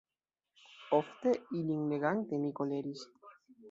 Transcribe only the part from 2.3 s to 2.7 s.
mi